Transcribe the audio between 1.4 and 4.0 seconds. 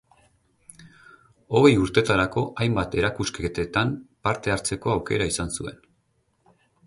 Hogei urtetarako hainbat erakusketetan